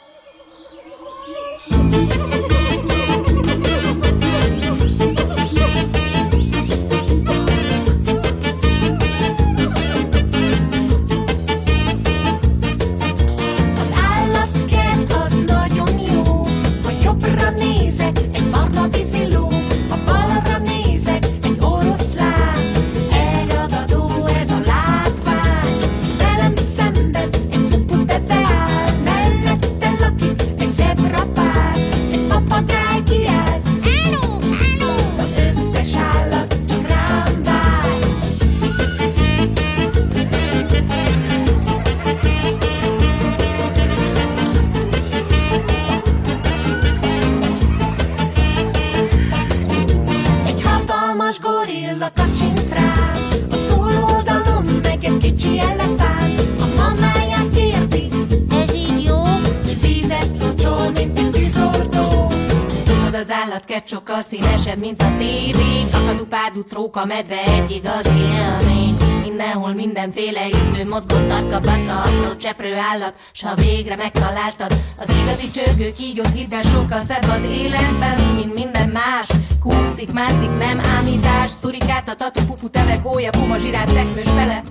Állatkert 63.54 63.88
sokkal 63.88 64.22
színesebb, 64.22 64.78
mint 64.78 65.02
a 65.02 65.16
tévé. 65.18 65.84
Kakadú, 65.92 66.24
párduc, 66.26 66.72
róka, 66.72 67.04
medve, 67.04 67.40
egy 67.44 67.70
igazi 67.70 68.18
élmény. 68.18 68.96
Mindenhol 69.22 69.72
mindenféle 69.72 70.46
ízlő 70.46 70.88
mozgott 70.88 71.28
tartka, 71.28 71.60
batta, 71.60 72.02
apró 72.02 72.36
cseprő 72.36 72.74
állat, 72.92 73.14
s 73.32 73.42
ha 73.42 73.54
végre 73.54 73.96
megtaláltad, 73.96 74.72
az 74.96 75.14
igazi 75.22 75.50
csörgő 75.50 75.92
kígyót 75.92 76.34
hidd 76.34 76.54
el 76.54 76.62
sokkal 76.62 77.02
szebb 77.08 77.28
az 77.28 77.42
életben, 77.50 78.34
mint 78.36 78.54
minden 78.54 78.88
más. 78.88 79.26
Kúszik, 79.60 80.12
mászik, 80.12 80.58
nem 80.58 80.80
ámítás, 80.98 81.50
szurikát, 81.60 82.08
a 82.08 82.14
tatu, 82.14 82.44
pupu, 82.46 82.70
teve, 82.70 83.00
kólya, 83.02 83.30
puma, 83.30 83.58
zsiráf, 83.58 83.92
teknős 83.92 84.28
fele. 84.36 84.62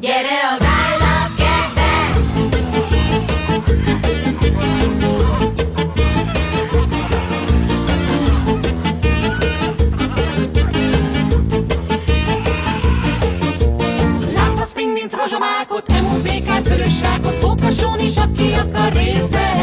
Gyere 0.00 0.38
az 0.58 0.66
állatkertbe! 0.66 1.13
Vörös 16.76 17.00
rákot, 17.00 17.32
fókasón 17.32 17.98
is, 17.98 18.16
aki 18.16 18.52
akar 18.52 18.92
részt 18.92 19.53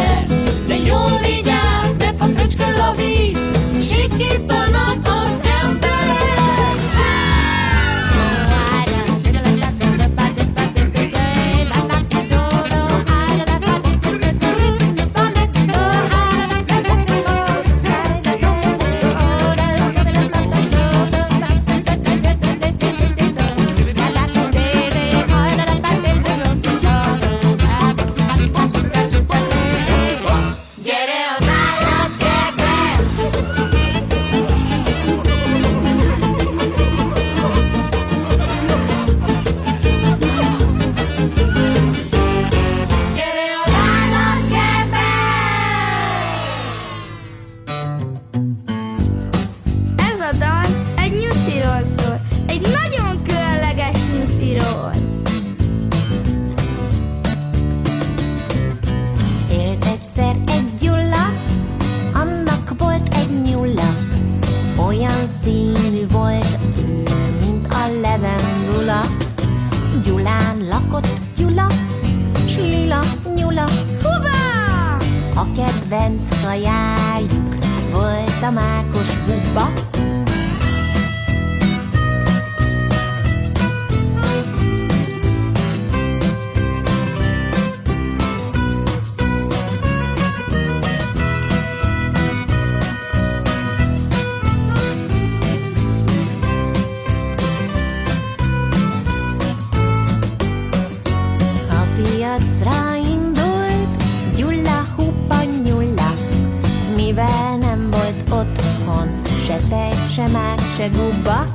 se 110.12 110.28
mák, 110.28 110.60
se 110.78 110.88
gubba 110.88 111.46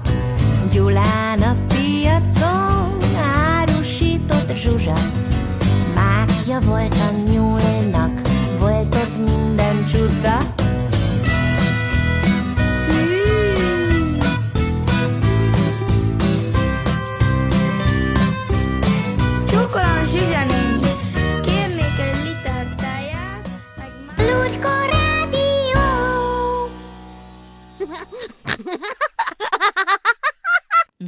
Gyulán 0.73 1.43
a 1.43 1.55
piacon 1.69 2.99
Árusított 3.59 4.53
zsuzsa. 4.55 4.95
Mákja 5.95 6.61
volt 6.61 6.95
a 6.95 7.31
nyúlnak 7.31 8.21
Volt 8.59 8.95
ott 8.95 9.17
minden 9.17 9.87
csuda 9.87 10.56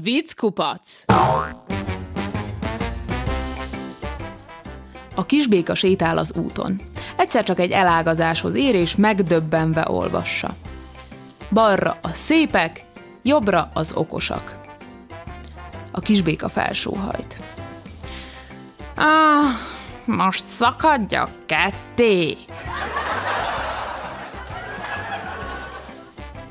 Vickupac! 0.09 1.05
A 5.15 5.27
kisbéka 5.27 5.75
sétál 5.75 6.19
az 6.19 6.33
úton. 6.33 6.81
Egyszer 7.17 7.45
csak 7.45 7.61
egy 7.61 7.71
elágazáshoz 7.71 8.55
ér, 8.55 8.75
és 8.75 8.97
megdöbbenve 8.97 9.87
olvassa. 9.89 10.55
Balra 11.51 11.99
a 12.03 12.09
szépek, 12.13 12.85
jobbra 13.23 13.71
az 13.75 13.93
okosak. 13.93 14.61
A 15.93 16.01
kisbéka 16.01 16.49
felsóhajt. 16.49 17.41
Ah, 18.97 19.51
most 20.05 20.47
szakadjak 20.47 21.31
ketté! 21.47 22.37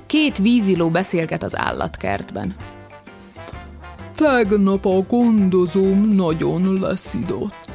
Két 0.05 0.37
víziló 0.37 0.89
beszélget 0.89 1.43
az 1.43 1.57
állatkertben. 1.57 2.55
Tegnap 4.17 4.85
a 4.85 5.01
gondozóm 5.01 6.09
nagyon 6.09 6.79
leszidott. 6.79 7.69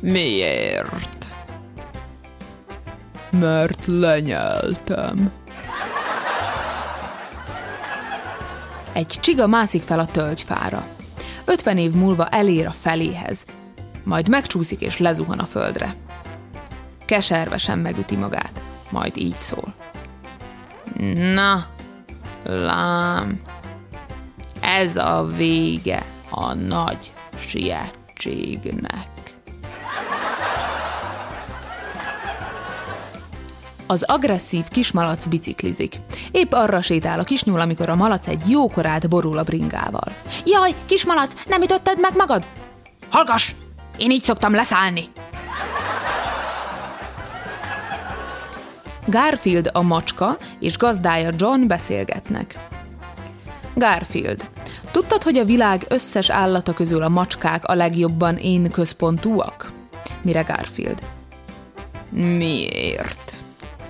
Miért? 0.00 1.26
Mert 3.30 3.86
lenyeltem. 3.86 5.32
Egy 8.92 9.06
csiga 9.06 9.46
mászik 9.46 9.82
fel 9.82 9.98
a 9.98 10.06
tölgyfára. 10.06 10.86
Ötven 11.44 11.78
év 11.78 11.92
múlva 11.92 12.26
elér 12.26 12.66
a 12.66 12.70
feléhez, 12.70 13.44
majd 14.04 14.28
megcsúszik 14.28 14.80
és 14.80 14.98
lezuhan 14.98 15.38
a 15.38 15.44
földre. 15.44 15.94
Keservesen 17.04 17.78
megüti 17.78 18.16
magát, 18.16 18.62
majd 18.90 19.16
így 19.16 19.38
szól. 19.38 19.74
Na, 21.34 21.66
lám, 22.44 23.40
ez 24.78 24.96
a 24.96 25.26
vége 25.36 26.04
a 26.30 26.54
nagy 26.54 27.12
sietségnek. 27.38 29.08
Az 33.86 34.02
agresszív 34.02 34.68
kismalac 34.68 35.26
biciklizik. 35.26 35.94
Épp 36.30 36.52
arra 36.52 36.82
sétál 36.82 37.20
a 37.20 37.22
kisnyúl, 37.22 37.60
amikor 37.60 37.88
a 37.88 37.94
malac 37.94 38.26
egy 38.26 38.42
jókorát 38.48 39.08
borul 39.08 39.38
a 39.38 39.42
bringával. 39.42 40.12
Jaj, 40.44 40.74
kismalac, 40.86 41.32
nem 41.46 41.62
ütötted 41.62 42.00
meg 42.00 42.16
magad? 42.16 42.46
Hallgass! 43.10 43.52
Én 43.96 44.10
így 44.10 44.22
szoktam 44.22 44.54
leszállni! 44.54 45.04
Garfield 49.06 49.70
a 49.72 49.82
macska 49.82 50.36
és 50.60 50.76
gazdája 50.76 51.30
John 51.36 51.66
beszélgetnek. 51.66 52.58
Garfield, 53.74 54.48
tudtad, 54.98 55.22
hogy 55.22 55.36
a 55.36 55.44
világ 55.44 55.84
összes 55.88 56.30
állata 56.30 56.74
közül 56.74 57.02
a 57.02 57.08
macskák 57.08 57.64
a 57.64 57.74
legjobban 57.74 58.36
én 58.36 58.70
központúak? 58.70 59.72
Mire 60.22 60.42
Garfield? 60.42 61.02
Miért? 62.10 63.34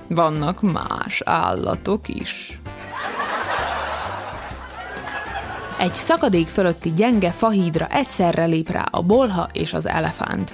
Vannak 0.09 0.62
más 0.62 1.23
állatok 1.25 2.09
is. 2.09 2.61
Egy 5.79 5.94
szakadék 5.94 6.47
fölötti 6.47 6.92
gyenge 6.92 7.31
fahídra 7.31 7.87
egyszerre 7.87 8.44
lép 8.44 8.71
rá 8.71 8.85
a 8.90 9.03
bolha 9.03 9.49
és 9.53 9.73
az 9.73 9.87
elefánt. 9.87 10.53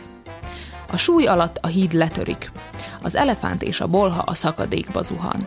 A 0.93 0.97
súly 0.97 1.27
alatt 1.27 1.59
a 1.61 1.67
híd 1.67 1.93
letörik. 1.93 2.51
Az 3.03 3.17
elefánt 3.17 3.63
és 3.63 3.81
a 3.81 3.87
bolha 3.87 4.23
a 4.23 4.35
szakadékba 4.35 5.03
zuhan. 5.03 5.47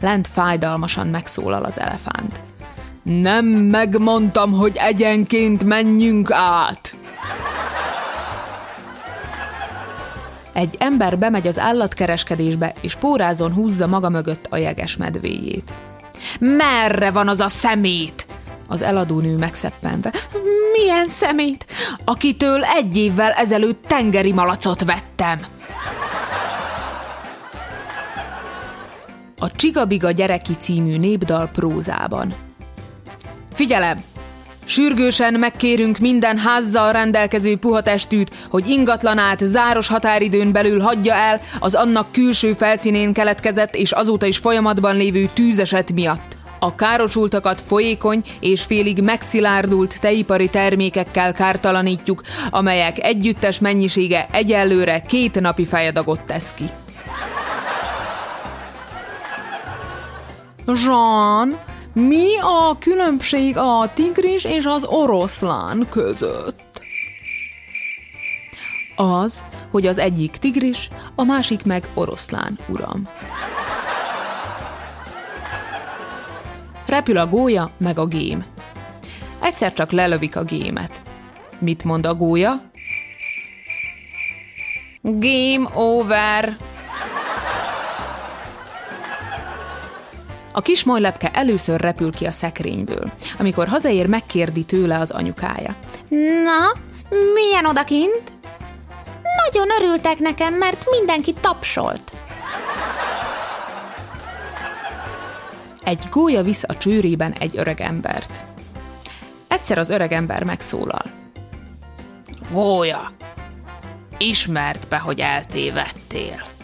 Lent 0.00 0.26
fájdalmasan 0.26 1.06
megszólal 1.06 1.64
az 1.64 1.80
elefánt. 1.80 2.40
Nem 3.08 3.46
megmondtam, 3.46 4.52
hogy 4.52 4.76
egyenként 4.76 5.64
menjünk 5.64 6.30
át. 6.30 6.96
Egy 10.52 10.76
ember 10.78 11.18
bemegy 11.18 11.46
az 11.46 11.58
állatkereskedésbe, 11.58 12.74
és 12.80 12.94
pórázon 12.94 13.52
húzza 13.52 13.86
maga 13.86 14.08
mögött 14.08 14.46
a 14.50 14.56
jeges 14.56 14.96
medvéjét. 14.96 15.72
Merre 16.40 17.10
van 17.10 17.28
az 17.28 17.40
a 17.40 17.48
szemét? 17.48 18.26
Az 18.66 18.82
eladó 18.82 19.20
nő 19.20 19.36
megszeppenve. 19.36 20.12
Milyen 20.72 21.06
szemét? 21.06 21.66
Akitől 22.04 22.64
egy 22.64 22.96
évvel 22.96 23.32
ezelőtt 23.32 23.84
tengeri 23.86 24.32
malacot 24.32 24.84
vettem. 24.84 25.40
A 29.38 29.50
Csigabiga 29.50 30.10
gyereki 30.10 30.52
című 30.60 30.98
népdal 30.98 31.48
prózában. 31.52 32.34
Figyelem! 33.58 34.04
Sürgősen 34.64 35.34
megkérünk 35.34 35.98
minden 35.98 36.38
házzal 36.38 36.92
rendelkező 36.92 37.56
puhatestűt, 37.56 38.30
hogy 38.50 38.68
ingatlanát 38.68 39.38
záros 39.38 39.88
határidőn 39.88 40.52
belül 40.52 40.80
hagyja 40.80 41.14
el 41.14 41.40
az 41.60 41.74
annak 41.74 42.12
külső 42.12 42.52
felszínén 42.52 43.12
keletkezett 43.12 43.74
és 43.74 43.92
azóta 43.92 44.26
is 44.26 44.36
folyamatban 44.36 44.96
lévő 44.96 45.30
tűzeset 45.34 45.92
miatt. 45.92 46.36
A 46.58 46.74
károsultakat 46.74 47.60
folyékony 47.60 48.22
és 48.40 48.62
félig 48.62 49.02
megszilárdult 49.02 50.00
teipari 50.00 50.48
termékekkel 50.48 51.32
kártalanítjuk, 51.32 52.22
amelyek 52.50 53.04
együttes 53.04 53.58
mennyisége 53.60 54.26
egyelőre 54.32 55.02
két 55.02 55.40
napi 55.40 55.66
fejadagot 55.66 56.20
tesz 56.20 56.54
ki. 56.54 56.64
Jean, 60.84 61.58
mi 61.92 62.38
a 62.40 62.78
különbség 62.78 63.56
a 63.56 63.90
tigris 63.94 64.44
és 64.44 64.64
az 64.64 64.84
oroszlán 64.84 65.86
között? 65.90 66.80
Az, 68.96 69.44
hogy 69.70 69.86
az 69.86 69.98
egyik 69.98 70.30
tigris, 70.30 70.88
a 71.14 71.24
másik 71.24 71.64
meg 71.64 71.88
oroszlán, 71.94 72.58
uram. 72.68 73.08
Repül 76.86 77.18
a 77.18 77.26
gólya, 77.26 77.70
meg 77.76 77.98
a 77.98 78.06
gém. 78.06 78.44
Egyszer 79.40 79.72
csak 79.72 79.90
lelövik 79.90 80.36
a 80.36 80.42
gémet. 80.42 81.00
Mit 81.58 81.84
mond 81.84 82.06
a 82.06 82.14
gólya? 82.14 82.62
Game 85.02 85.70
over! 85.74 86.56
A 90.58 90.62
kis 90.62 90.84
majlepke 90.84 91.30
először 91.30 91.80
repül 91.80 92.12
ki 92.12 92.26
a 92.26 92.30
szekrényből. 92.30 93.12
Amikor 93.38 93.68
hazaér, 93.68 94.06
megkérdi 94.06 94.64
tőle 94.64 94.98
az 94.98 95.10
anyukája. 95.10 95.76
Na, 96.44 96.80
milyen 97.34 97.66
odakint? 97.66 98.22
Nagyon 99.44 99.68
örültek 99.80 100.18
nekem, 100.18 100.54
mert 100.54 100.84
mindenki 100.90 101.34
tapsolt. 101.40 102.12
Egy 105.84 106.04
gólya 106.10 106.42
visz 106.42 106.64
a 106.66 106.76
csőrében 106.76 107.32
egy 107.32 107.58
öreg 107.58 107.80
embert. 107.80 108.44
Egyszer 109.48 109.78
az 109.78 109.90
öreg 109.90 110.12
ember 110.12 110.42
megszólal. 110.42 111.04
Gólya, 112.50 113.12
ismert 114.18 114.88
be, 114.88 114.98
hogy 114.98 115.20
eltévedtél. 115.20 116.57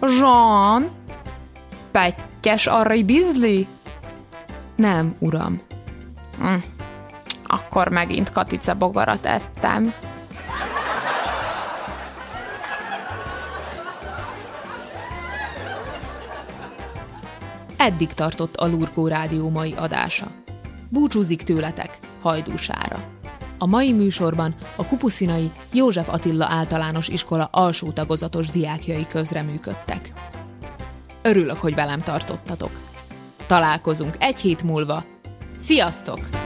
Jean, 0.00 0.90
pettyes 1.90 2.66
arra 2.66 3.02
bizli? 3.04 3.66
Nem, 4.76 5.16
uram. 5.18 5.60
Hm. 6.38 6.54
Akkor 7.46 7.88
megint 7.88 8.30
katica 8.30 8.74
bogarat 8.74 9.26
ettem. 9.26 9.92
Eddig 17.76 18.12
tartott 18.12 18.56
a 18.56 18.66
Lurkó 18.66 19.06
Rádió 19.06 19.48
mai 19.48 19.74
adása. 19.76 20.26
Búcsúzik 20.88 21.42
tőletek, 21.42 21.98
hajdúsára. 22.20 23.15
A 23.58 23.66
mai 23.66 23.92
műsorban 23.92 24.54
a 24.76 24.86
Kupuszinai 24.86 25.50
József 25.72 26.08
Attila 26.08 26.46
általános 26.50 27.08
iskola 27.08 27.48
alsó 27.52 27.90
tagozatos 27.90 28.50
diákjai 28.50 29.06
közreműködtek. 29.06 30.12
Örülök, 31.22 31.56
hogy 31.56 31.74
velem 31.74 32.00
tartottatok. 32.00 32.80
Találkozunk 33.46 34.14
egy 34.18 34.38
hét 34.38 34.62
múlva. 34.62 35.04
Sziasztok! 35.56 36.45